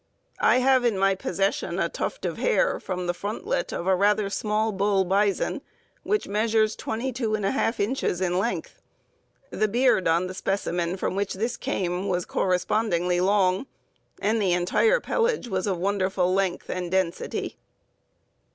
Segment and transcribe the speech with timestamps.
[0.39, 4.31] I have in my possession a tuft of hair, from the frontlet of a rather
[4.31, 5.61] small bull bison,
[6.01, 8.81] which measures 221/2 inches in length.
[9.51, 13.67] The beard on the specimen from which this came was correspondingly long,
[14.19, 17.57] and the entire pelage was of wonderful length and density.